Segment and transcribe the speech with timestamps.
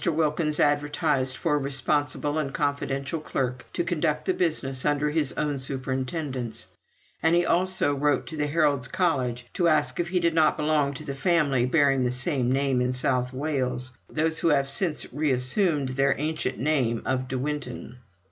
[0.11, 5.59] Wilkins advertised for a responsible and confidential clerk to conduct the business under his own
[5.59, 6.65] superintendence;
[7.21, 10.95] and he also wrote to the Heralds' College to ask if he did not belong
[10.95, 15.89] to the family bearing the same name in South Wales those who have since reassumed
[15.89, 17.99] their ancient name of De Winton.